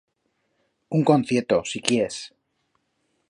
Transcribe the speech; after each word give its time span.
Un 0.99 1.03
concieto, 1.09 1.57
si 1.71 1.79
quiers. 1.87 2.17